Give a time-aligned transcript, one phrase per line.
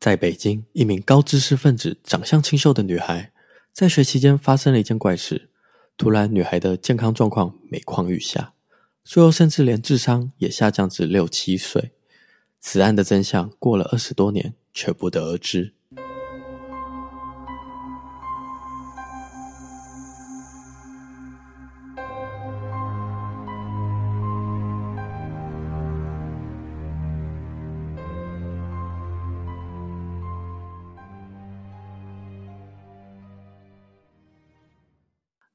[0.00, 3.32] 在北京，一名高知识分子、长相清秀的女孩，
[3.70, 5.50] 在学期间发生了一件怪事。
[5.98, 8.54] 突然，女孩的健康状况每况愈下，
[9.04, 11.90] 最后甚至连智商也下降至六七岁。
[12.60, 15.74] 此案的真相，过了二十多年，却不得而知。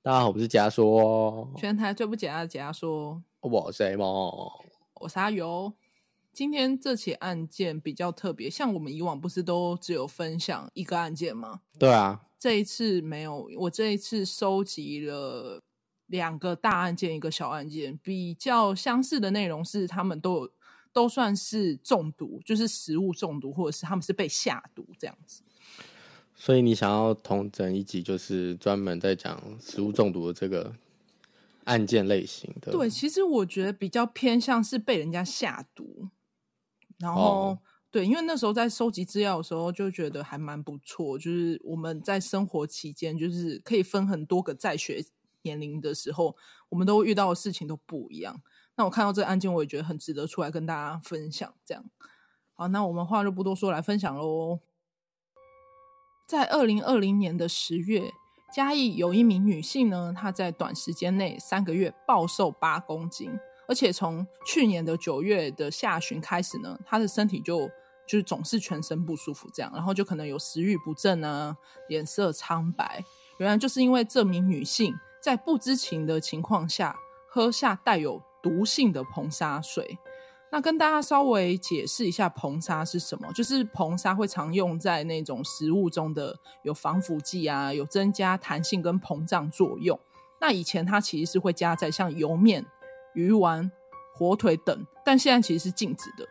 [0.05, 3.23] 大家好，我是假说，全台最不假的假说。
[3.39, 4.07] 我是 A 梦，
[5.01, 5.73] 我是阿尤。
[6.31, 11.61] 今天这起案件比较特别，像我们以往不是都只有分享一个案件吗？
[11.79, 13.49] 对啊，这一次没有。
[13.57, 15.59] 我这一次收集了
[16.05, 20.51] 两个大案件，一个小案件，比较相似的内容是，他们都有
[20.93, 25.41] 都算是中毒，就是食物中毒，或者是他们是被下毒这样子。
[26.37, 30.75] 所以你想要同整一集，就是专门在讲食物中毒的这个
[31.63, 32.71] 案件类型的。
[32.71, 36.09] 对，其实我觉得比较偏向是被人家下毒，
[36.99, 45.03] 然后、哦、对，因为那时候在收集资料的时候就觉得还蛮不错，就是我们在生活期间，就是可以分很多个在学
[45.43, 46.35] 年龄的时候，
[46.69, 48.41] 我们都遇到的事情都不一样。
[48.75, 51.53] 那我看到这个案件，我也觉得很值得出来跟大家分享。
[51.65, 51.85] 这样，
[52.53, 54.59] 好，那我们话就不多说，来分享喽。
[56.27, 58.11] 在二零二零年的十月，
[58.51, 63.29] 嘉义有一名女性呢，她在短时间内三个月暴瘦八公斤，
[63.67, 67.67] 而且从去年的九月的下旬开始呢，她的身体就
[68.07, 71.55] 就是总是全身不舒服，这样，然后就可能有食欲不振啊，
[71.89, 73.03] 脸色苍白。
[73.37, 76.97] 原来就是因为这名女性在不知情的情况下
[77.29, 79.99] 喝下带有毒性的硼砂水。
[80.55, 86.33] 那跟大家稍微解释一下硼砂是什么，就是硼砂会常用在那种食物中的
[86.63, 89.99] 有防腐剂啊，有增加弹性跟膨胀作用。
[90.39, 92.65] 那以前它其实是会加在像油面、
[93.15, 93.69] 鱼丸、
[94.13, 96.25] 火腿等，但现在其实是禁止的。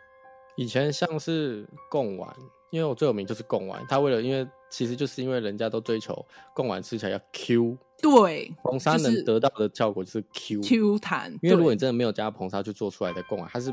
[0.55, 2.35] 以前像是贡丸，
[2.71, 11.31] 因为我最有名就是贡丸，它为了因为其实就是因为人家都追求贡丸吃起来要 Q，对，硼砂能得到的效果就是 Q Q 弹。
[11.43, 13.71] 因为如果你真的没有加硼砂去做出来的贡丸，它是。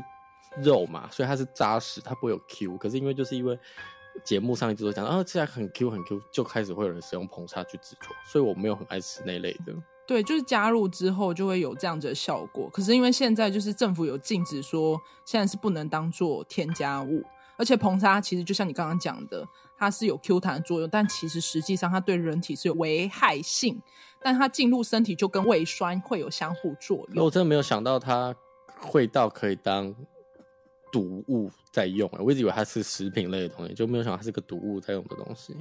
[0.57, 2.77] 肉嘛，所以它是扎实，它不会有 Q。
[2.77, 3.57] 可是因为就是因为
[4.23, 9.73] 节目上一直都讲，啊，吃起来很 Q 很 Q，就开始会有人使用硼砂去制作，所以我没有很爱吃那类的。
[10.05, 12.69] 对，就是加入之后就会有这样子的效果。
[12.71, 17.23] 可是因为现在就是政府有禁止说，现在是不能当做添加物，
[17.57, 19.47] 而且硼砂其实就像你刚刚讲的，
[19.77, 23.81] 它是有 Q 弹的作用，但其实实际上它对人体是有危害性，
[24.21, 27.25] 但它进入身体就跟胃酸会有相互作用。
[27.25, 28.35] 我真的没有想到它
[28.79, 29.95] 会到可以当。
[30.93, 35.55] 毒物在用，我一直以为它是食品类的东西，就没有想到它是个毒物在用的东西。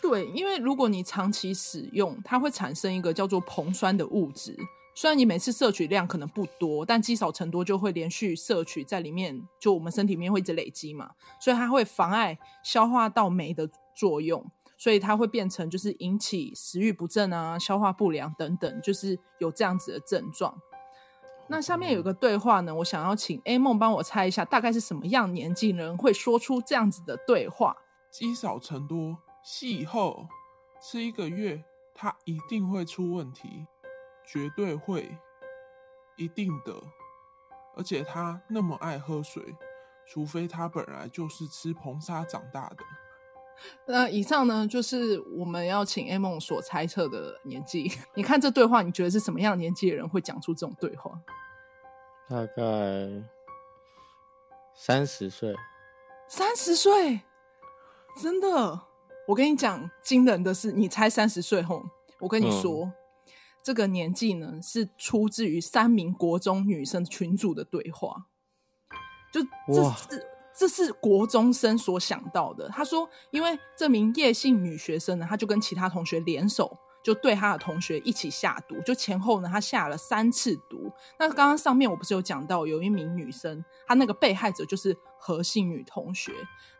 [0.00, 4.56] 对，因为如果你长期使用，它会产生一个叫做硼酸的物质。
[4.94, 11.10] 虽然你每次摄取量可能不多，但积少成多就会连续摄取在里面，就我们身体里面会一直累积嘛，
[11.40, 14.44] 所以它会妨碍消化道酶的作用，
[14.76, 20.56] 所以它会变成就是引起食欲不振啊、消化不良等等，就是有这样子的症状。
[21.50, 27.76] 那下面有个对话呢，我想要请 A 梦帮我猜一下，大概是什么样年纪人会说出这样子的对话？
[28.10, 30.26] 积少成多，气候
[30.80, 31.64] 吃一个月，
[31.94, 33.66] 它一定会出问题，
[34.26, 35.18] 绝对会，
[36.16, 36.74] 一定的。
[37.76, 39.54] 而且他那么爱喝水，
[40.06, 42.84] 除非他本来就是吃硼砂长大的。
[43.86, 47.90] 那以上呢，就是我们要请 A 梦所猜测的年纪。
[48.14, 51.12] 你看这对话，你觉得是什么样年纪的人会讲出这种对话？
[52.28, 52.62] 大概
[54.74, 55.54] 三十岁。
[56.28, 57.22] 三十岁，
[58.20, 58.80] 真的？
[59.26, 61.82] 我跟你讲，惊人的是，你猜三十岁后，
[62.18, 62.92] 我跟你说，嗯、
[63.62, 68.26] 这个年纪呢，是出自于三名国中女生群组的对话。
[69.32, 69.42] 就
[69.72, 69.82] 这
[70.16, 70.37] 是。
[70.58, 72.68] 这是国中生所想到的。
[72.70, 78.74] 他说，因为这名叶姓女学生呢，她就跟其他同学联手，就对她的同学一起下毒。
[78.84, 80.90] 就前后呢，她下了三次毒。
[81.16, 86.32] 那刚刚上面我不是有讲到，有一名女生，她那个被害者就是何姓女同学。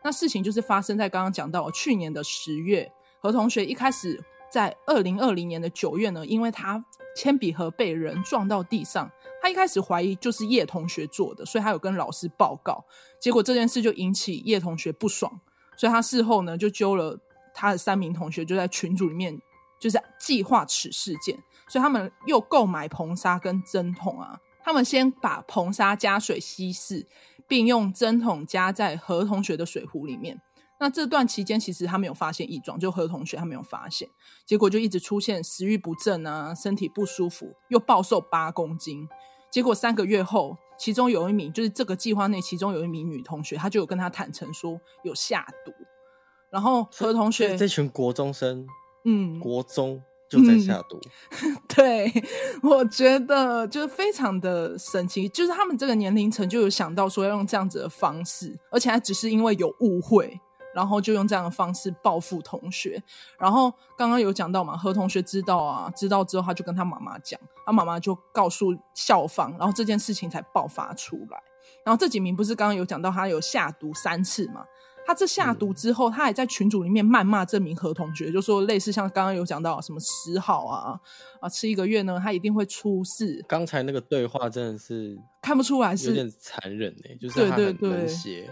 [0.03, 2.91] 那事情就是发生在刚刚讲到去年的十月，
[3.21, 4.21] 何同学一开始
[4.51, 6.83] 在二零二零年的九月呢，因为她
[7.15, 9.09] 铅笔盒被人撞到地上。
[9.41, 12.83] 他一开始怀疑就是叶同学做的，所以他有跟老师报告。
[13.19, 15.39] 结果这件事就引起叶同学不爽，
[15.77, 17.17] 所以他事后呢就揪了
[17.53, 19.39] 他的三名同学，就在群组里面
[19.79, 21.37] 就是计划此事件。
[21.69, 27.07] 所以他们又购买硼砂跟针筒啊，他们先把硼砂加水稀释，
[27.47, 30.41] 并用针筒加在何同学的水壶里面。
[30.79, 34.07] 那这段期间其实他没有发现异状，就何同学他没有发现，
[34.45, 39.07] 结果就一直出现食欲不振啊，身体不舒服，又暴瘦八公斤。
[39.51, 45.73] 结果三个月后，其中有一名就是这个计划内其中有一名女同学，她就有跟他坦诚说有下毒。
[46.49, 48.65] 然后何同学这群国中生，
[49.05, 50.99] 嗯，国中就在下毒。
[51.43, 52.11] 嗯、 对，
[52.63, 60.39] 我觉得就是非常的神奇，就是他们这个年龄层就有想到说要用这样子的方式，而且还只是因为有误会。
[60.73, 63.01] 然后就用这样的方式报复同学。
[63.37, 71.41] 然后刚刚有讲到嘛，何同学知道啊，知道之后他就跟他妈妈讲，他妈妈就告诉校方，然后这件事情才爆发出来。
[71.85, 74.65] 然后这几名不是刚刚有讲到他有下毒三次嘛？
[75.05, 80.99] 他这下毒之后，嗯、他还在群组里面谩骂这名何同学，就说类似像刚刚有讲到什么十好啊
[81.39, 83.43] 啊，吃一个月呢，他一定会出事。
[83.47, 88.47] 刚才那个对话真的是看不出来是有点残忍哎、欸，就是他很冷血。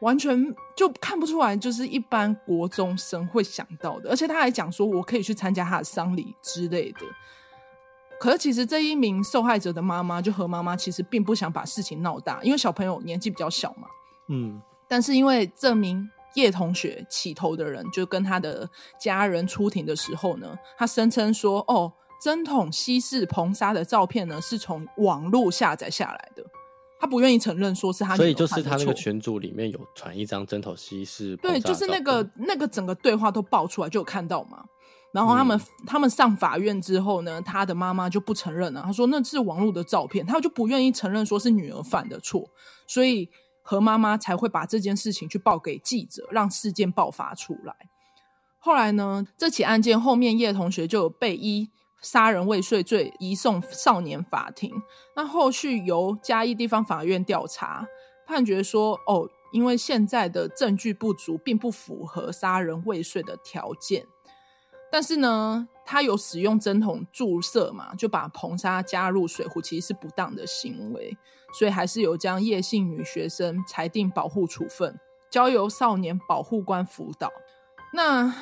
[0.00, 4.10] 完全就看不出来，就是一般国中生会想到的。
[4.10, 7.00] 而且他还讲说，我可以去参加他的丧礼之类的。
[8.20, 13.88] 可是其实这一名受害者的妈妈，就何妈妈，其实并不想把事情闹大，因为小朋友年纪比较小嘛。
[14.28, 14.60] 嗯。
[14.88, 18.68] 但是因为这名叶同学起头的人，就跟他的
[18.98, 21.92] 家人出庭的时候呢，他声称说：“哦，
[22.22, 26.42] 针筒稀释硼砂的照片呢，是从网络下载下来的。”
[27.00, 34.64] 他不愿意承认说是他，所以就是他那个群组里面有传一张针头西是，对，就是那个那个整个对话都爆出来，就有看到嘛。
[35.12, 42.50] 然后他们、嗯、他们上法院之后呢，他的妈妈就不承认了，他说那是网络的照片，他就不愿意承认说是女儿犯的错，
[42.86, 43.28] 所以
[43.62, 47.74] 何妈妈才会把这件事情去报给记者，让事件爆发出来。
[48.58, 51.70] 后来呢，这起案件后面叶同学就有被依。
[52.00, 54.72] 杀人未遂罪移送少年法庭，
[55.16, 57.86] 那后续由嘉义地方法院调查，
[58.26, 64.06] 判决说，哦，因为现在的证据不足，并不符合杀人未遂的条件。
[64.90, 71.16] 但是呢，他有使用针筒注射嘛，就把硼砂加入水壶，其实是不当的行为，
[71.52, 74.98] 所以还是有将叶姓女学生裁定保护处分，
[75.28, 77.32] 交由少年保护官辅导。
[77.92, 78.32] 那。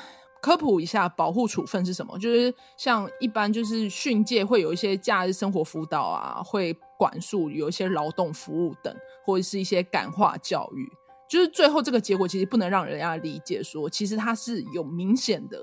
[0.47, 2.17] 科普一下，保护处分是什么？
[2.21, 10.89] 就是像一般就是训诫会有一些假日生活辅导啊，会管束有一些劳动服务等，或者是一些感化教育。
[11.29, 15.61] 就是最后这个结果其实不能让人家理解说，其实他是有明显的，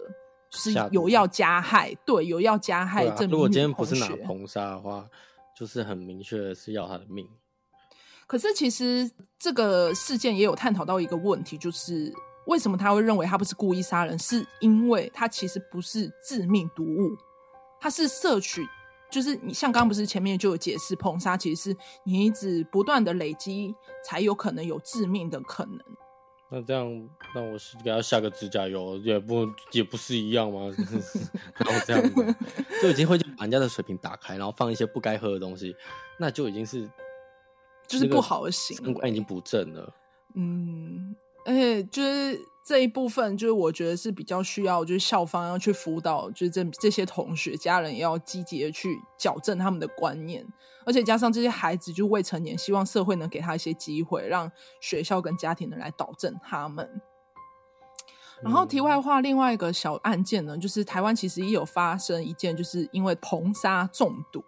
[0.52, 3.06] 是有要加害，对，有要加害。
[3.12, 5.08] 这、啊、如果今天不是拿硼砂的话，
[5.58, 7.26] 就是很明确的是要他的命。
[8.28, 9.10] 可是其实
[9.40, 12.14] 这个事件也有探讨到一个问题，就是。
[12.46, 14.18] 为什么他会认为他不是故意杀人？
[14.20, 17.18] 是因为他其实不是致命毒物，
[17.80, 18.66] 他是摄取，
[19.10, 23.74] 就是你像刚刚不是前面就有解释，硼砂其实是你一直不断的累积，
[24.04, 25.80] 才有可能有致命的可能。
[26.50, 30.72] 那这样，那我是给他下个指甲油，也不也不是一样吗？
[31.56, 32.04] 然后这样
[32.82, 35.76] 就已经会把人家的水瓶打开，然后放一些不该喝的东西，
[36.20, 36.88] 那就已经是
[37.88, 39.96] 就是不好的行为，已经不正了。
[40.36, 41.16] 嗯。
[41.46, 50.46] 而且就是这一部分，就是我觉得是比较需要，就是校方要去辅导，就是这这些同学家人也要积极的去矫正他们的观念，
[50.86, 54.50] 而且加上这些孩子就未成年，希望社会能给他一些机会，让
[54.80, 57.02] 学校跟家庭能来导正他们。
[58.42, 64.44] 然后题外话，另外一个小案件呢，就是台湾其实也有发生一件，就是因为硼砂中毒，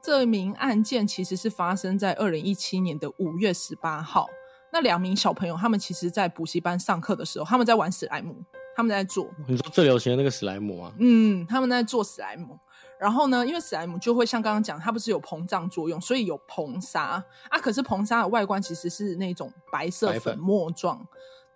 [0.00, 4.28] 这名案件其实是发生在二零一七年的五月十八号。
[4.72, 8.34] 那两名小朋友，他们其实，在补习班上课的时候，他们在玩史莱姆，
[8.74, 9.28] 他们在做。
[9.46, 10.92] 你说最流行的那个史莱姆啊？
[10.98, 12.58] 嗯，他们在做史莱姆。
[12.98, 17.58] 然后呢，因为史莱姆就会像刚刚讲，它不是有膨胀作用，所以有硼砂啊。
[17.60, 21.06] 可是硼砂的外观其实是那种白色粉末状。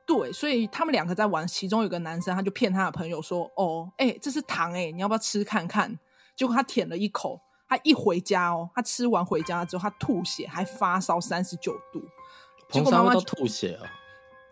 [0.05, 5.99] 对，所以他们两个在玩，其中有个男生他就骗他的朋友说：“哦，哎、欸，这是糖哎、欸，你要不要吃看看？”
[6.37, 12.03] 结果他舔了一口，他一回家哦，他吃完回家之后，他吐血，还发烧三十九度。
[12.71, 13.87] 硼砂都吐血了！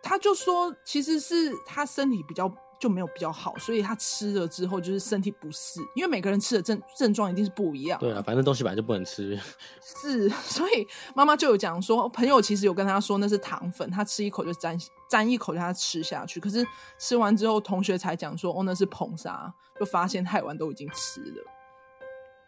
[0.03, 5.81] 他就说，其实是他身体比较就没有比较好，所以他吃了之后就是身体不适。
[5.95, 7.99] 因为每个人吃的症症状一定是不一样。
[7.99, 9.41] 对啊，反正东西本来就不能吃。
[9.81, 14.79] 是，所以妈妈就有讲说，朋友其实有跟他说那是糖粉，他吃一口就沾
[15.09, 16.39] 沾一口让他吃下去。
[16.39, 16.67] 可是
[16.99, 21.45] 吃完之后，同学才讲说，哦，那是硼砂，就发现太晚都已经吃了。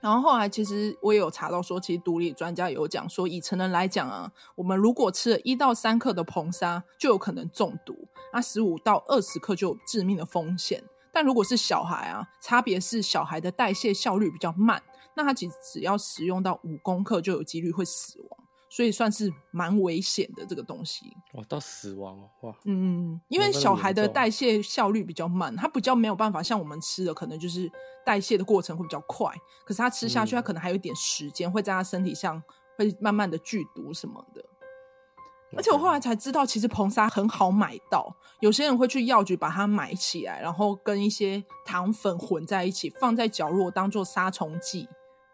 [0.00, 7.94] 然后后来，其实我也有查到说，其实独立专家有讲说，以成人来讲啊，我们如果吃了一到三克的硼砂，就有可能中毒；
[8.32, 10.82] 那十五到二十克就有致命的风险。
[11.12, 14.82] 但如果是小孩啊，差别是小孩的代谢效率比较慢，
[15.14, 18.45] 那他其实只要食用到五公克就有几率会死亡。
[18.76, 21.06] 所以算是蛮危险的这个东西。
[21.32, 27.72] 哇，到死亡哦，哇，嗯，因为小孩的代谢效率比较慢，他比较没有办法像我们吃的，可能就是
[28.04, 29.32] 代谢的过程会比较快。
[29.64, 32.42] 可是他吃下去，他可能还有一点时间，嗯、会在他身体上
[32.76, 34.44] 会慢慢的剧毒什么的。
[35.56, 44.86] 而且我后来才知道，其实硼砂很好买到，有些人会去药局把它买起来，然后跟一些糖粉混在一起，放在角落当做杀虫剂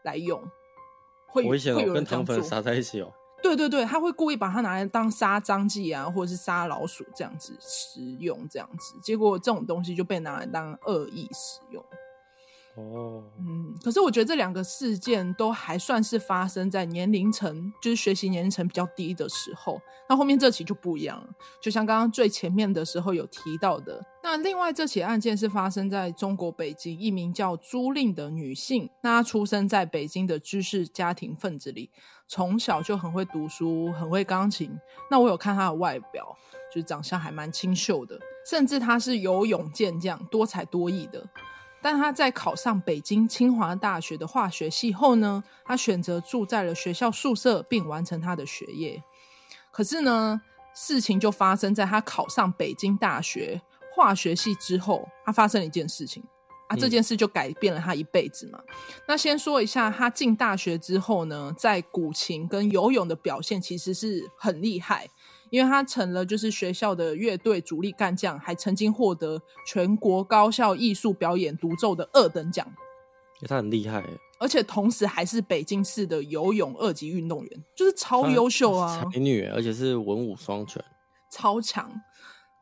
[0.04, 0.40] 来用。
[1.26, 3.12] 会危险有人跟糖粉撒在一起哦。
[3.42, 11.84] 对对对，他会故意把它拿来当杀蟑剂啊，或者是杀老鼠这样子食用，这样子，结果这种东西就被拿来当恶意使用。
[12.75, 19.79] 哦，嗯，可是我觉得这两个事件都还算是发生在年龄层，就是学习年龄层比较低的时候。
[20.09, 21.29] 那后面这起就不一样了，
[21.61, 24.02] 就像刚刚最前面的时候有提到的。
[24.23, 31.91] 那另外这起案件是发生在中国北京，一名叫朱令的女性，那她出生在北京的知识家庭分子里，
[32.26, 34.71] 从小就很会读书，很会钢琴。
[35.11, 36.35] 那我有看她的外表，
[36.73, 41.23] 就是长相还蛮清秀的，甚至她是游泳健将，多才多艺的。
[41.82, 49.02] 但他在考上北京清华大学的化学系后呢，他选择住在了学校宿舍，并完成他的学业。
[49.72, 50.40] 可是呢，
[50.74, 53.60] 事情就发生在他考上北京大学
[53.94, 56.22] 化学系之后，他发生了一件事情
[56.68, 58.60] 啊，这件事就改变了他一辈子嘛。
[58.68, 58.74] 嗯。
[59.08, 65.08] 那先说一下，他进大学之后呢，在古琴跟游泳的表现其实是很厉害。
[65.52, 72.66] 因为他成了就是学校的乐队主力干将，还曾经获得全国高校艺术表演独奏的二等奖。
[73.47, 74.02] 他很厉害，
[74.40, 80.82] 而且同时还是北京市的游泳二级运动员，就是超优秀啊，才女，而且是文武双全，
[81.30, 81.92] 超强。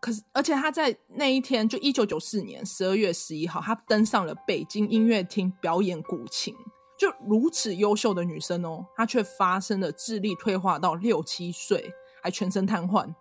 [0.01, 6.53] 可是，而且他在那一天，就一九九四年十二月十一号，他登上了北京音乐厅表演古琴。
[6.99, 11.91] 就如此优秀的女生哦，她却发生了智力退化到六七岁。
[12.23, 13.13] 还全身瘫痪，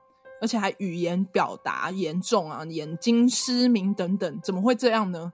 [0.41, 5.31] 而且还语言表达严重啊，眼睛失明等等，怎么会这样呢？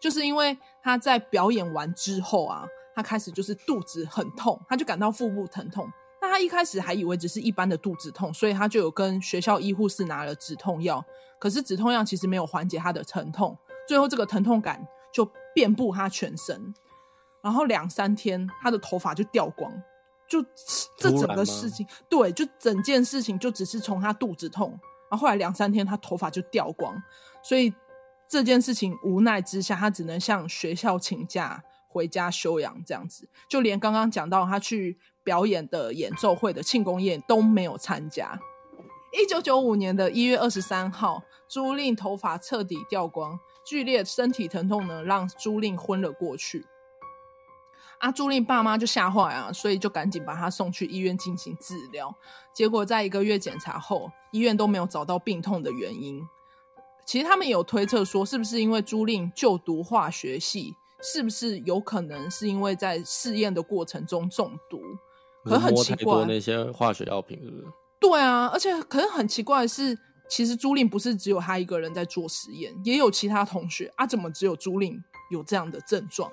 [0.00, 5.90] 就是因为他在表演完之后啊，他开始就是肚子很痛，他就感到腹部疼痛。
[6.20, 11.04] 那他一开始还以为只是一般的肚子痛，所以他就有跟学校医护室拿了止痛药。
[11.38, 15.24] 可是止痛药其实没有缓解他的疼痛，最后这个疼痛感就
[15.54, 16.74] 遍布他全身，
[17.40, 19.72] 然后两三天他的头发就掉光。
[20.28, 20.42] 就
[20.96, 24.70] 这整个事情，对，就整件事情就只是从他肚子痛，
[25.10, 26.94] 然后后来两三天他头发就掉光，
[27.42, 27.72] 所以
[28.28, 38.38] 这件事情无奈之下，他只能向学校请假回家休养，这样子，就连刚刚讲到他去表演的演奏会的庆功宴都没有参加。
[39.18, 46.66] 一九九五年的一月二十三号，朱令头发彻底掉光，剧烈身体疼痛呢，让朱令昏了过去。
[48.00, 52.14] 阿朱莉爸妈就吓坏啊，所以就赶紧把他送去医院进行治疗。
[52.54, 56.20] 结果在一个月检查后，医院都没有找到病痛的原因。
[57.04, 64.80] 其实他们也有推测说，是不是因为朱令就读化学系，是不是有可能是因为在试验的过程中中毒？
[65.44, 67.66] 可是很奇怪，那些化学药品是不是？
[67.98, 76.30] 对啊，而且可是很奇怪的是，其实朱令不是只有他一个人在做实验，也有其他同学啊，怎么只有朱令有这样的症状？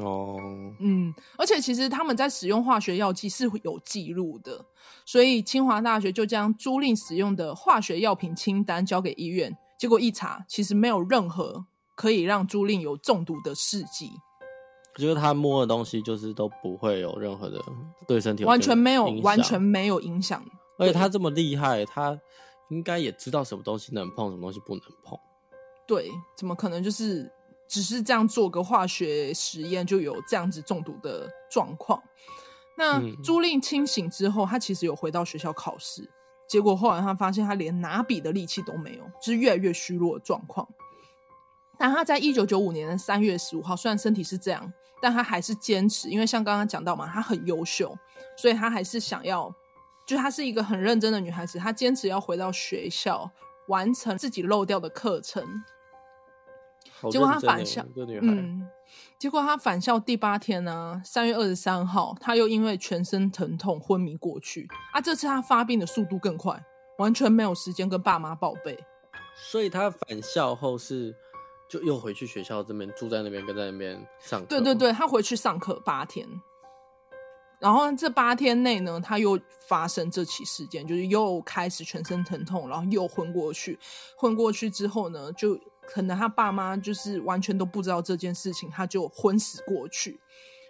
[0.00, 0.40] 哦，
[0.80, 4.64] 嗯，而且其实他们在使用化学药剂是有记录的，
[5.04, 14.10] 所以清华大学就将租赁使用的化学药品清单交给医院，结果一查，其实没有任何可以让租赁有中毒的试剂。
[14.96, 17.62] 就是他摸的东西，就是都不会有任何的
[18.08, 20.42] 对身体完全没有，完全没有影响。
[20.78, 22.18] 而且他这么厉害，他
[22.70, 25.16] 应该也知道什么东西能碰，什么东西不能碰。
[25.86, 27.30] 对，怎么可能就是？
[27.68, 32.02] 只是这样做个化学实验，就有这样子中毒的状况。
[32.76, 36.10] 那朱令清醒之后，他其实有回到学校考试，
[36.48, 40.68] 结果后来他发现他连拿笔的力气都没有，就是越来越虚弱的状况。
[41.78, 47.96] 但他在一九九五年的三月十五号，虽然身体是这样，但他还是坚持，因为像刚刚讲到嘛，他很优秀，
[48.36, 49.52] 所以他还是想要，
[50.06, 53.30] 就她是一个很认真的女孩子，她坚持要回到学校
[53.68, 55.44] 完成自己漏掉的课程。
[57.10, 57.84] 结果他返校，
[58.20, 58.68] 嗯，
[59.18, 64.68] 结果他返校第八天呢，三月二十三号，他又因为全身疼痛昏迷过去。
[64.92, 66.62] 啊，这次他发病的速度更快，
[66.98, 68.78] 完全没有时间跟爸妈报备。
[69.50, 71.14] 所以他返校后是
[71.68, 74.46] 就又回去学校这边住在那边，跟在那边上课。
[74.46, 76.28] 对对对，他回去上课八天，
[77.58, 83.78] 然后这八天内呢，他又发生这起事件，就是又开始全身疼痛，然后又昏过去。
[84.16, 85.58] 昏过去之后呢，就。
[85.86, 90.18] 可能他爸妈就是完全都不知道这件事情，他就昏死过去。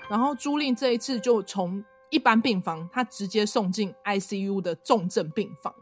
[0.08, 5.74] 然后朱令这一次就从一般病房，他直接送进 ICU 的重症病房。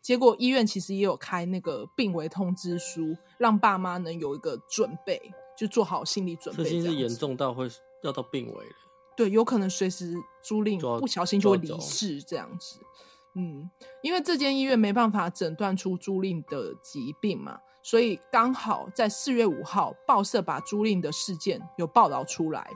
[0.00, 5.20] 结果医院其实也有开那个病危通知书，让爸妈能有一个准备，
[5.56, 6.62] 就做好心理准备。
[6.62, 7.68] 这已经是严重到会
[8.02, 8.72] 要到病危了。
[9.16, 12.80] 对，有可能随时租赁不小心就会离世这样子。
[13.34, 13.68] 嗯，
[14.02, 22.70] 因为这间医院没办法诊断出租赁的疾病嘛，所以刚好在四月五号，报社把租赁的事件有报道出来。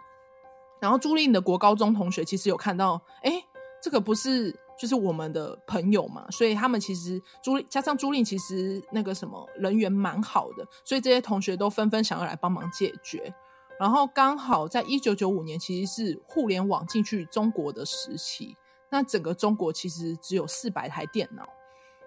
[0.81, 3.33] 然后租赁的国高中同学其实有看到，哎，
[3.83, 4.59] 这个不是。
[4.81, 13.35] 就是我们的朋友嘛，所以他们其实租加上租赁，其实那个什么人缘蛮好的，所以这些同学都纷纷想要来帮忙解决。
[13.81, 18.57] 然后刚好在一九九五年，其实是互联网进去中国的时期，
[18.91, 21.49] 那整个中国其实只有四百台电脑，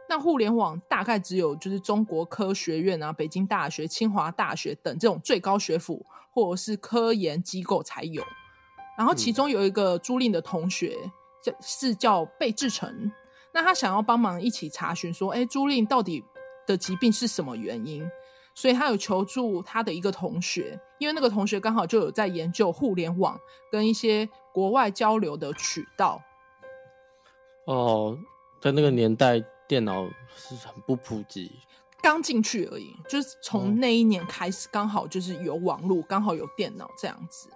[0.10, 8.24] 那互联网大概只有就是中国科学院啊、北京大学、清华大学等这种最高学府或者是科研机构才有。
[8.98, 10.98] 然后其中有一个租赁的同学。
[11.04, 11.12] 嗯
[11.60, 13.12] 是叫贝志成，
[13.52, 16.24] 那他想要帮忙一起查询，说，哎，租赁到底
[16.68, 18.08] 的疾病是什么原因？
[18.54, 23.36] 所以他有求助他的一个同学，因为那个同学刚好就有在研究互联网
[23.72, 26.22] 跟一些国外交流的渠道。
[27.66, 28.18] 哦，
[28.62, 31.52] 在那个年代，电脑是很不普及，
[32.02, 37.50] 刚进去而已，就是从那一年开始，刚好就是有网络，刚好有电脑这样子。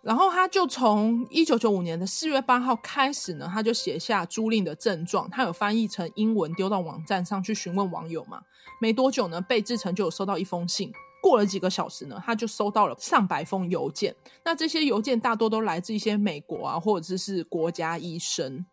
[0.00, 8.40] 然后他就从一九九五年的四月八号开始呢，他就写下租赁的症状，他有翻译成英文丢到网站上去询问网友嘛。
[8.80, 10.92] 没多久呢，贝志成就有收到一封信。
[11.20, 14.14] 过了几个小时呢，他就收到了上百封邮件。
[14.44, 18.64] 那这些邮件大多都来自一些美国啊，或者是国家医生。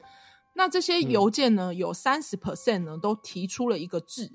[0.55, 4.31] 那这些邮件呢，嗯、有三十 percent 呢都提出了一个字，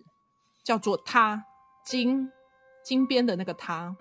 [0.62, 1.44] 叫做“他”，
[1.84, 2.30] 金
[2.84, 3.96] 金边的那个“他”。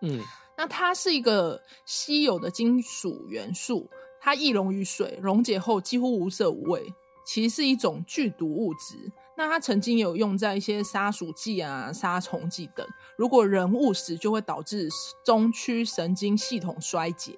[0.00, 0.22] 嗯。
[0.56, 6.94] 那它是一个稀有的金属元素，它易溶于水，溶解后几乎无色无味，
[7.26, 9.10] 其实是一种剧毒物质。
[9.36, 12.86] 那它曾经有用在一些杀鼠剂啊、杀虫剂等。
[13.18, 14.88] 如果人误食，就会导致
[15.24, 17.34] 中区神经系统衰竭，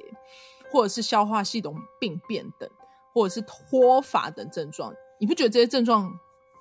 [0.70, 2.68] 或者是消化系统病变等，
[3.16, 4.94] 或者是脱发等症状。
[5.18, 6.12] 你不觉得这些症状？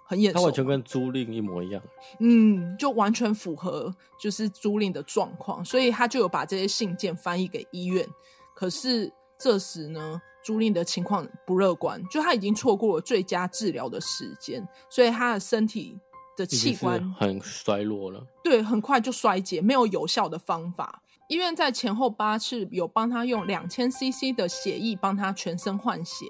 [0.08, 1.82] 很眼熟，它完全跟租赁一模一样。
[2.20, 8.08] 嗯，就完全符合就是租赁的状况，所以他就有把这些信件翻译给医院。
[8.54, 16.00] 可是这时呢，租赁的情况不乐观，就他已经错过了最佳治疗的时间，所以他的身体
[16.38, 18.26] 的器官很衰弱了。
[18.44, 21.02] 对，很快就衰竭，没有有效的方法。
[21.28, 26.28] 医院在前后八次有帮他用两千 CC 的血液帮他全身换血。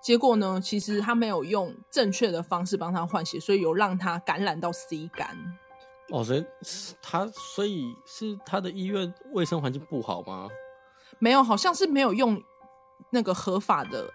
[0.00, 5.36] 结果呢，其实他没有用正确的方式帮他换血，所以有让他感染到 C 肝。
[6.10, 6.44] 哦，所以
[7.02, 10.48] 他所以是他的医院卫生环境不好吗？
[11.18, 12.40] 没有，好像是没有用
[13.10, 14.08] 那个合法的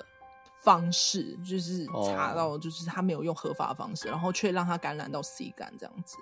[0.64, 6.18] 方式，就是查到就是他没有用合法的方式，然后却让他感染到 C 肝这样子。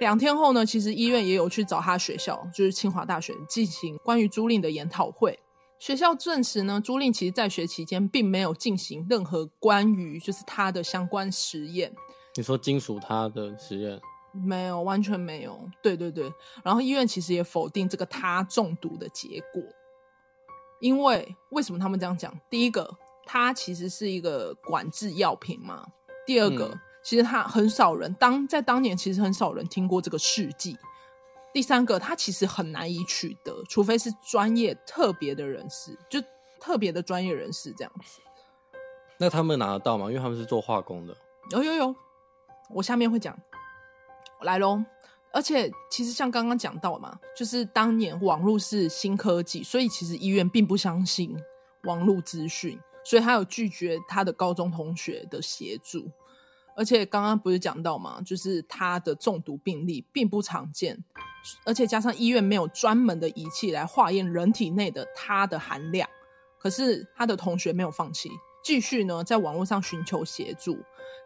[0.00, 5.38] 两天后呢，其实医院也有去找他学校，就是清华大学进行关于租赁的研讨会。
[5.78, 11.94] 学校证实呢，朱令其实在学期间并没有进行任何关于就是他的相关实验。
[12.34, 14.00] 你说金属他的实验？
[14.32, 15.68] 没有，完全没有。
[15.82, 16.30] 对对对，
[16.62, 19.62] 然后医院其实也否定这个他中毒的结果，
[20.80, 22.34] 因为为什么他们这样讲？
[22.50, 22.90] 第一个，
[23.24, 25.86] 它其实是一个管制药品嘛。
[26.26, 30.76] 第二个，嗯、其实他很少人当在当年其实很少人听过这个试剂。
[31.56, 36.22] 第三个，它其实很难以取得，除非是专业特别的人士，就
[36.60, 38.20] 特别的专业人士这样子。
[39.18, 40.08] 那他们拿得到吗？
[40.08, 41.16] 因为他们是做化工的。
[41.52, 41.96] 有有有，
[42.68, 43.34] 我下面会讲。
[44.42, 44.84] 来喽，
[45.32, 51.34] 而且其实像刚刚讲到嘛，就是当年网络是新科技，所以其实医院并不相信
[51.84, 56.06] 网络资讯，所以他有拒绝他的高中同学的协助。
[56.76, 61.02] 而且刚刚不是讲到嘛，就是他的中毒病例并不常见。
[61.64, 66.08] 而且加上医院没有专门的仪器来化验人体内的它的含量，
[66.58, 68.30] 可是他的同学没有放弃，
[68.62, 70.78] 继续呢在网络上寻求协助。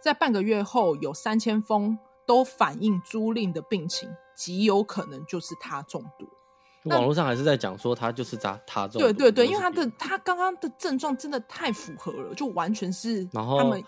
[0.02, 6.28] 在半个月后，有三千封都反映租赁的病情极有可能就是他中毒。
[6.84, 9.06] 网络上还是在讲说他就是他他中毒。
[9.06, 13.82] 对对对，因为他的他刚刚的症状真的太符合了，就完全是他们。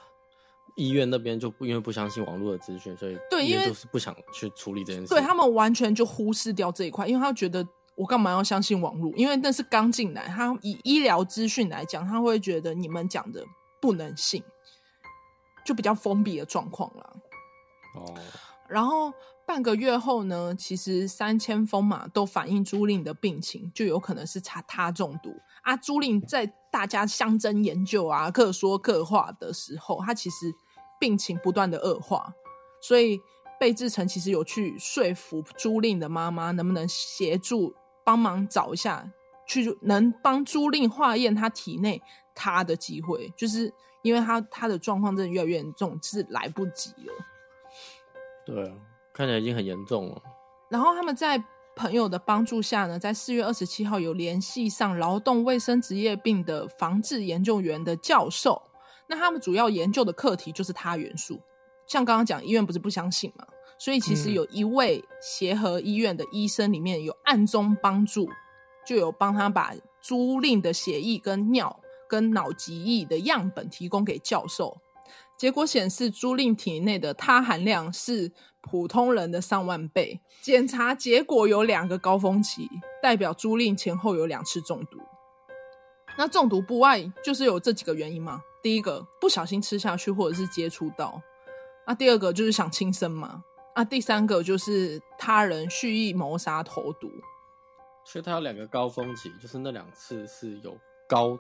[0.77, 5.09] 医院那边就不因为不相信网络的资讯，所以对，因为就是不想去处理这件事。
[5.09, 9.13] 对，他们完全就忽视掉这一块，因为他觉得我干嘛要相信网络？
[9.17, 13.45] 因为那是刚进来，他以医疗资讯来讲，他会觉得你们讲的
[13.81, 14.43] 不能信，
[15.65, 17.13] 就比较封闭的状况啦。
[17.97, 18.15] 哦。
[18.69, 19.13] 然后
[19.47, 25.31] 半个月后呢，其实三千封嘛都反映朱令的病情，就有可能是他他中毒
[25.63, 25.77] 啊。
[25.77, 30.51] 朱令在大家相争研究啊、各说各话的时候，他其实
[31.03, 32.33] 病情不断的恶化，
[32.81, 33.21] 所以
[33.59, 39.11] 贝志成其实有去说服朱令的妈妈，能不能协助帮忙找一下，
[39.45, 42.01] 去能帮朱令化验他体内
[42.37, 47.13] 他的机会，就是因为他他的状况真的越来越严重，是来不及了。
[48.47, 48.75] 对啊。
[49.15, 50.23] 看起来已经很严重了。
[50.71, 51.43] 然后他们在
[51.77, 58.63] 朋友的帮助下呢，在四月二十七号有联系上劳动卫生职业病的防治研究员的教授。
[59.13, 61.39] 那他们主要研究的课题就是他元素。
[61.87, 63.47] 像刚刚讲，医院不是不相信嘛？
[63.79, 68.27] 所以其实有一位协和医院的医生里面有暗中帮助，
[68.87, 74.79] 就有帮他把租赁的血液跟尿跟脑脊液的样本提供给教授。
[75.37, 80.23] 结果显示，租赁体内的他含量是普通人的上万倍。
[80.41, 82.67] 检查结果有两个高峰期，
[83.03, 84.99] 代表租赁前后有两次中毒。
[86.17, 88.41] 那中毒不外就是有这几个原因嘛？
[88.63, 91.21] 第一个不小心吃下去，或者是接触到；
[91.87, 93.43] 那第二个就是想轻生嘛？
[93.75, 97.11] 那第三个就是他人蓄意谋杀投毒。
[98.05, 100.77] 所以他有两个高峰期，就是那两次是有
[101.09, 101.39] 高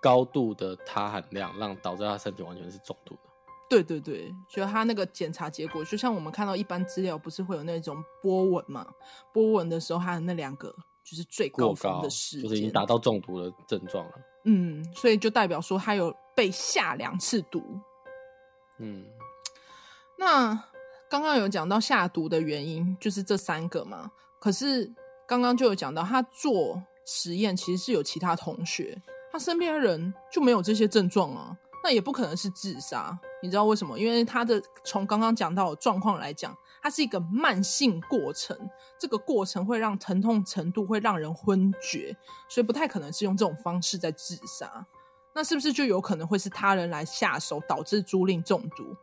[0.00, 3.20] 高度的他含量，让导致他身体完全是中毒的。
[3.68, 8.86] 对对对，就他那个检查结果，就像我们看到一般资料，不是会有那种波纹嘛？
[9.32, 10.68] 波纹的时候，他的那两个
[11.02, 14.12] 就是最高峰的时间，就是已经达到中毒的症状了。
[14.44, 17.62] 嗯，所以就代表说他有被下两次毒。
[18.78, 19.04] 嗯，
[20.18, 20.64] 那
[21.08, 24.10] 刚刚有讲到下毒的原因，就是这三个嘛。
[24.40, 24.92] 可是
[25.26, 29.00] 刚刚就有讲到，他做实验其实是有其他同学，
[29.32, 31.56] 他身边的人就没有这些症状啊。
[31.82, 33.98] 那也不可能是自杀，你知道为什么？
[33.98, 38.54] 因为他的从刚刚讲到的状况来讲，它是一个慢性过程，
[39.00, 42.14] 这个过程会让疼痛程度会让人昏厥，
[42.46, 44.86] 所以不太可能是用这种方式在自杀。
[45.34, 48.94] 那是不是就有可能会是他人来下手导致朱令中毒？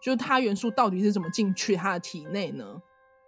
[0.00, 2.80] 就是他元素到底是怎么进去他的体内呢？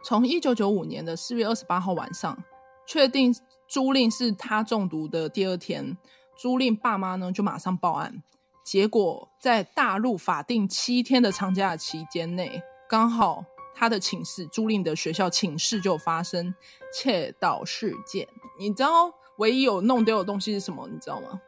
[0.05, 2.41] 从一九九五年的四月二十八号晚上
[2.87, 3.35] 确定
[3.67, 5.99] 朱令是他中毒的第二天，
[6.41, 8.23] 朱令爸妈呢就马上报案。
[8.65, 13.45] 结果在大陆法定七天的长假期间内，刚好
[13.79, 16.53] 他的寝室租赁的学校寝室就发生
[16.93, 18.27] 窃盗事件。
[18.59, 20.89] 你知道唯一有弄丢的东西是什么？
[20.91, 21.41] 你知道吗？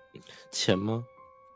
[0.53, 1.05] 钱吗？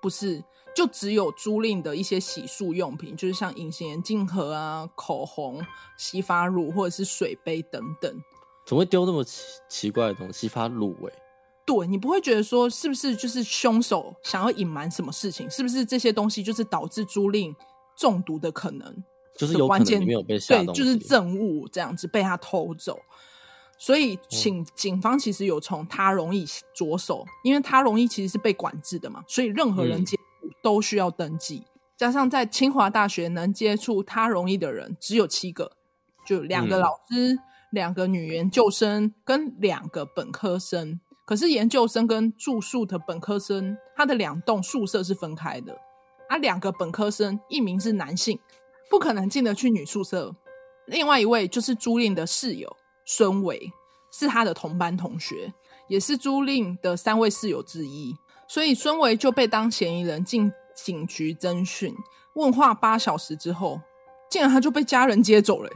[0.02, 0.42] 不是，
[0.74, 5.64] 就只有租赁的一些洗漱用品，就是像隐形眼镜盒啊、口红、
[5.96, 8.12] 洗发乳或者是水杯等等。
[8.66, 10.40] 怎么会丢那么奇奇怪的东西？
[10.40, 11.18] 洗发乳味、欸。
[11.64, 15.48] 对，你不会觉得说是不是就是凶手想要隐瞒什么事情？
[15.48, 17.54] 是不是这些东西就是导致租赁
[17.96, 19.04] 中毒的可能？
[19.36, 23.00] 就是有可能没有被下对，就是证物这样子被他偷走。
[23.76, 31.64] 所以警、嗯、警方其实有从他容易着手，因为他容易其实是被管制的嘛，所以任何人接触都需要登记。
[31.66, 35.72] 嗯、加上在清华大学能接触他容易的人只有七个，
[36.24, 37.38] 就两个老师、嗯、
[37.72, 41.00] 两个女研究生跟两个本科生。
[41.26, 45.74] 可是研究生跟住宿的本科生，他的两栋宿舍是分开的，
[46.28, 48.38] 啊，两个本科生，一名是男性，
[48.90, 50.34] 不可能进得去女宿舍，
[50.86, 53.70] 另外一位就是朱令的室友孙维，
[54.12, 55.52] 是他的同班同学，
[55.88, 58.14] 也是朱令的三位室友之一，
[58.48, 61.94] 所以孙维就被当嫌疑人进警局侦讯，
[62.34, 63.80] 问话八小时之后，
[64.30, 65.70] 竟然他就被家人接走了。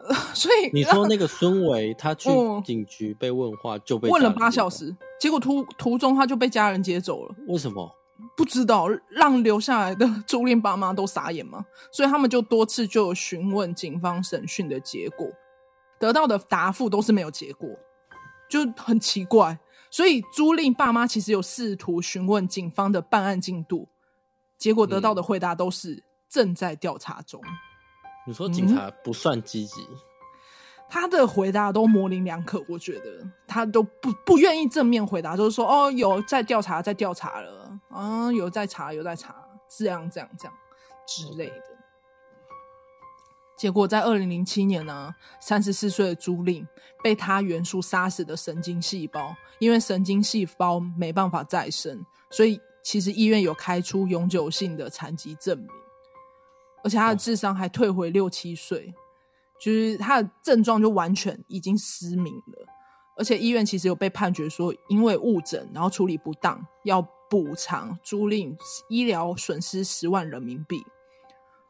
[0.32, 2.30] 所以你说那个孙维，他去
[2.64, 7.34] 警局被问话就被问了八小时，结果途途中他就被家人接走了。
[7.48, 7.90] 为什么？
[8.36, 11.64] 不知道，让留下来的朱令爸妈都傻眼嘛。
[11.92, 15.26] 所以他们就多次就有询问警方审讯的结果，
[15.98, 17.68] 得到的答复都是没有结果，
[18.48, 19.58] 就很奇怪。
[19.90, 23.88] 所以朱令爸妈其实有试图询问警方的办案进度，
[24.56, 27.42] 结果得到的回答都是正在调查中。
[28.26, 29.80] 你说警察不算积极，
[30.90, 39.36] 他的回答都模棱两可，我觉得他都不不愿意正面回答，就是说哦，有在调查，在调查了，啊，有在查，有在查，
[39.68, 40.54] 这样这样这样
[41.06, 41.62] 之类的。
[43.56, 46.66] 结果在二零零七年呢，三十四岁的朱令
[47.04, 55.68] 被他元素杀死的神经细胞，因为神经细胞没办法再生，所以其实医院有开出永久性的残疾证明。
[56.82, 58.92] 而且他的智商还退回六七岁，
[59.60, 62.66] 就是他的症状就完全已经失明了。
[63.16, 68.56] 而且医院其实有被判决说，因为误诊然后处理不当，要补偿租赁
[68.88, 70.82] 医疗损失十万人民币。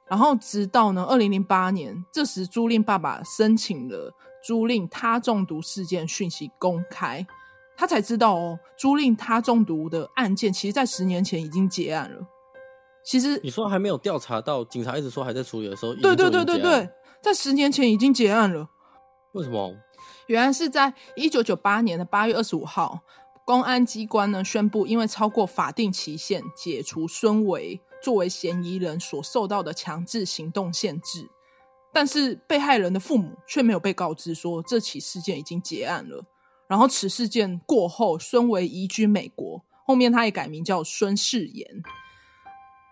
[0.08, 4.12] 然后直到呢，二零零八年，这时租赁爸爸申请了
[4.44, 7.26] 租赁他中毒事件讯息公开，
[7.76, 12.26] 他才知道哦，租赁他中毒的案件，其实在十年前已经结案了。
[13.04, 16.90] 其实你说还没有调查到，警察一直说还在处理的时候，对对对对对，
[17.22, 18.68] 在十年前已经结案了。
[19.32, 19.76] 为什么？
[20.26, 23.00] 原来是在一九九八年的八月二十五号，
[23.44, 27.80] 公安机关呢宣布，因为超过法定期限，解除孙维。
[28.02, 31.28] 作为嫌疑人所受到的强制行动限制，
[31.92, 36.24] 但是被害人的父母却没有被告知说这起事件已经结案了。
[36.66, 41.82] 然后此事件过后，孙维移居美国，后面他也改名叫孙世炎。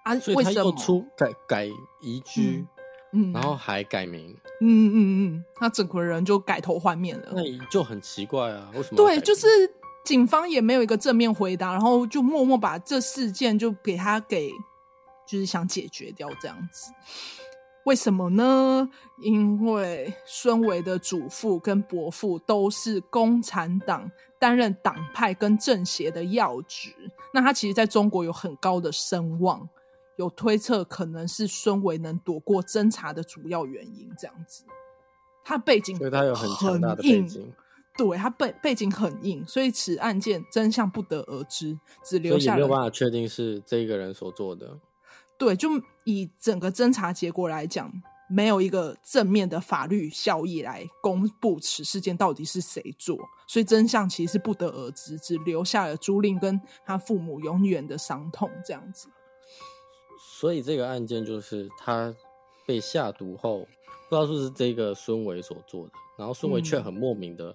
[0.04, 1.64] 啊，所以他又出改改
[2.02, 2.66] 移居，
[3.12, 4.96] 嗯，然后还改名，嗯嗯
[5.36, 7.32] 嗯，他整个人就改头换面了。
[7.34, 8.96] 那就很奇怪啊，为什么？
[8.96, 9.46] 对，就是
[10.04, 14.50] 警方也没有一个正面回答，然后就默默把这事件就给他给。
[15.30, 16.90] 就是想解决掉这样子，
[17.84, 18.88] 为什么呢？
[19.20, 26.94] 因为孙维的祖父跟伯父都是共产党担任党派跟政协的要职，
[27.34, 29.68] 那他其实在中国有很高的声望，
[30.18, 34.12] 有推测可能是孙维能躲过侦查的主要原因。
[34.18, 34.64] 这样子，
[35.42, 37.50] 他背景，对他有很强大的背景，
[37.96, 44.78] 对他背背景很硬，所以此案件真相不得而知，只留下没有办法确定是这个人所做的。
[45.38, 45.70] 对，就
[46.04, 47.92] 以整个侦查结果来讲，
[48.28, 59.08] 没有一个正面的法律效益来公布此事件到底是谁做，所以真相其实是不得而知，只留下了朱令跟他父母永远的伤痛这样子。
[60.38, 62.14] 所以这个案件就是他
[62.64, 63.66] 被下毒后，
[64.08, 67.52] 不知道是不是这个孙伟所做的，然后孙伟却很莫名的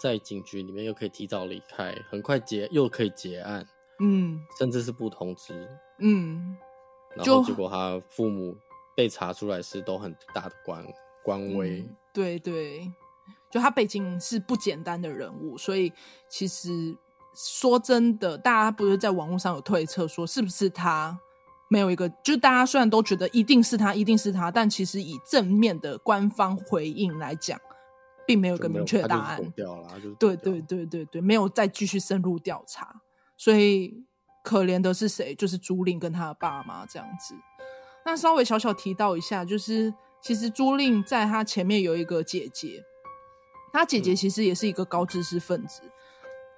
[0.00, 3.68] 在警局里面又可以提早离开，很快结又可以结案，
[4.00, 6.56] 嗯，甚至是不通知，嗯。
[7.14, 8.56] 然后结果他父母
[8.96, 10.82] 被查出来是都很大的官
[11.22, 12.90] 官威，嗯，对对，
[13.50, 15.92] 就他背景是不简单的人物，所以
[16.30, 16.96] 其实
[17.34, 21.20] 说真的，大家不是在网络上有推测说是不是他
[21.74, 27.60] 没有一个，就大家虽然都觉得一定是他，一定是他，但其实以正面的官方回应来讲，
[28.26, 29.52] 并没有一个明确答案。
[30.18, 33.02] 对对对对对，没有再继续深入调查，
[33.36, 34.04] 所以。
[34.44, 35.34] 可怜的是谁？
[35.34, 37.34] 就是朱令跟他的爸妈这样子。
[38.04, 42.84] 那稍微小小提到一下，就是其实朱令在他前面有一个姐姐，
[43.72, 45.90] 他姐姐其实也是一个高知识分子，嗯、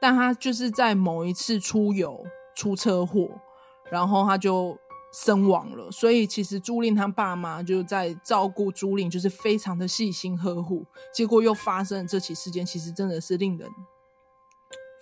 [0.00, 2.24] 但他就是在某一次出游
[2.57, 3.40] 出车祸，
[3.88, 4.76] 然后他就
[5.12, 5.90] 身亡了。
[5.90, 10.85] 所以其实朱令他爸妈就在照顾朱令，就是非常的细心呵护。
[11.12, 13.71] 结果又发生了这起事件，其实真的是令人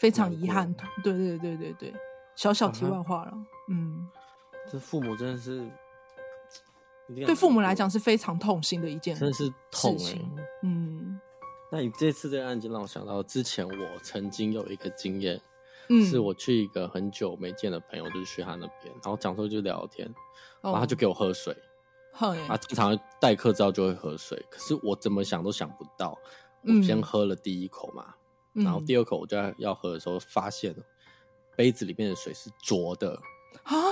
[0.00, 0.74] 非常遗憾。
[1.02, 1.94] 对对对对对。
[2.36, 3.38] 小小题外话了，啊、
[3.68, 4.08] 嗯，
[4.68, 5.70] 这父母真的是，
[7.24, 10.28] 对父母来讲是非常痛心的一件事情，真的是痛哎、欸，
[10.64, 11.20] 嗯。
[11.70, 15.40] 那你这次这个案件让我想到，之前我曾经有一个经验，
[15.88, 20.12] 嗯，是我去一个很久没见的朋友，就是去他那边，然后讲说就聊聊天，
[20.60, 21.56] 然后他就给我喝水，
[22.46, 26.18] 他经常待客之后就会喝水，可是我怎么想都想不到，
[26.62, 28.14] 我先喝了第一口嘛，
[28.54, 30.74] 嗯、然后第二口我就要要喝的时候发现。
[31.56, 33.16] 杯子里面的水是浊的，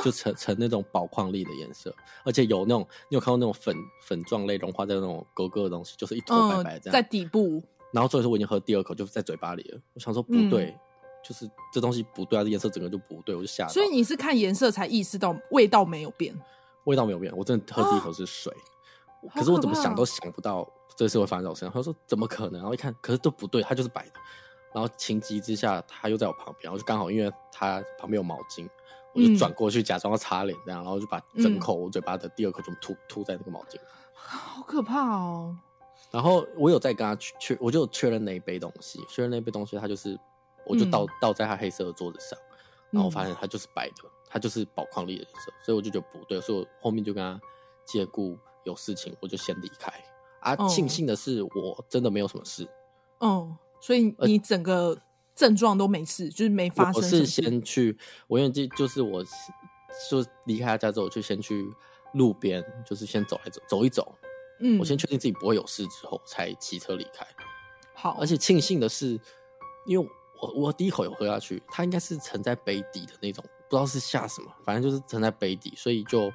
[0.02, 7.62] 就呈呈那种宝矿力的颜色，而且有那种你有看过那种粉粉状类融化在那种格格的东西，就是一坨白白这样、嗯、在底部。
[7.92, 9.80] 然后所以说我已经喝第二口，就在嘴巴里了。
[9.94, 10.80] 我想说不对，嗯、
[11.22, 13.72] 就是这东西不对啊，这颜色整个就不对，我就吓到。
[13.72, 16.34] 所以你是看颜色才意识到味道没有变，
[16.84, 18.52] 味道没有变，我真的喝第一口是水，
[19.34, 21.72] 可，可是我怎么想都想不到这事会发生在我身上。
[21.72, 22.60] 他说怎么可能？
[22.60, 24.12] 然后一看，可是都不对，它就是白的。
[24.74, 28.66] 然后情急之下，他又在我旁边，然后就刚好因为他旁边有毛巾，
[29.12, 33.78] 我就转过去假装要擦脸这样，然后就把整口我嘴巴的第二口就吐吐在那个毛巾，
[34.14, 35.54] 好可怕哦。
[36.10, 40.18] 然后我有再跟他确，我就确认那一杯东西，确认那一杯东西，他就是，
[40.66, 42.38] 我就倒倒在他黑色的桌子上，
[42.90, 43.94] 然后我发现他就是白的，
[44.28, 47.40] 他就是宝矿力的颜色，所以我就觉得不对，所以我后面就跟他
[47.84, 49.92] 借故有事情，我就先离开。
[50.40, 52.68] 啊，庆幸的是我真的没有什么事，
[53.20, 53.56] 嗯。
[53.80, 54.96] 所以你整个
[55.34, 56.94] 症状都没事，就是没发生。
[56.94, 57.98] 我是先去，
[58.28, 59.24] 我因为就就是我，
[60.08, 61.68] 就离开他家之后，我就先去
[62.12, 64.14] 路边，就是先走来走走一走。
[64.60, 67.26] 嗯，我先确定自己不会有事之后，才骑车离开。
[67.92, 69.20] 好，而且庆幸的是，
[69.84, 70.08] 因为
[70.42, 76.30] 我我第一口有喝下去，它应该是沉在杯底的那种，不知道是下什么，反正就是沉在杯底，所以就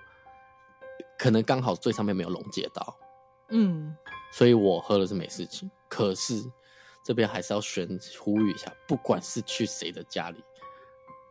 [1.20, 2.98] 可能刚好最上面没有溶解到。
[3.50, 3.96] 嗯，
[4.32, 6.44] 所以我喝了是没事情，可是。
[7.04, 7.88] 这边还是要宣
[8.20, 10.44] 呼吁一下，不管是去谁的家里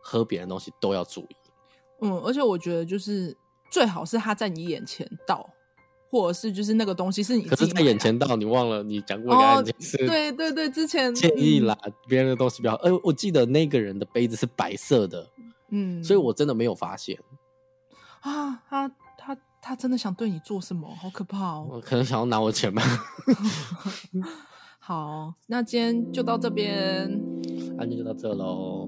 [0.01, 1.35] 喝别人东西，都要注意。
[2.01, 3.37] 嗯，而且我觉得就是
[3.69, 5.47] 最好是他在你眼前倒，
[6.09, 15.27] 或者是就是那个东西是你，可是在眼前到你忘了你讲过一个案件是，对对对，之前建议啦，别人的东西比较，呃，我记得那个人的杯子是白色的，
[15.69, 17.17] 嗯，所以我真的没有发现
[18.21, 20.87] 啊，他他他真的想对你做什么？
[20.95, 21.67] 好可怕哦！
[21.71, 22.81] 我可能想要拿我钱吧。
[24.79, 27.09] 好，那今天就到这边，
[27.77, 28.87] 案件就到这喽。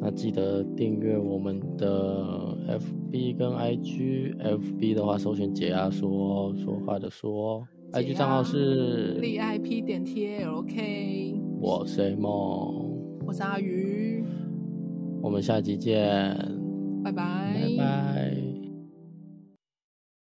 [0.00, 11.40] 那记得订阅我们的 FB 跟 IG，FB 的话搜寻解压说说话的说，IG 账号是 VIP 点 TALK。
[11.60, 12.30] 我是 A 梦，
[13.26, 14.24] 我是阿鱼，
[15.22, 16.36] 我们下集见，
[17.02, 18.43] 拜拜，拜拜。